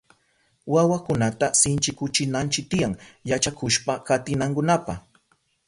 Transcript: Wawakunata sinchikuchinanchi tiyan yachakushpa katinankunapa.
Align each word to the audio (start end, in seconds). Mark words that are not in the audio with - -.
Wawakunata 0.73 1.47
sinchikuchinanchi 1.59 2.61
tiyan 2.69 2.95
yachakushpa 3.29 3.93
katinankunapa. 4.07 4.93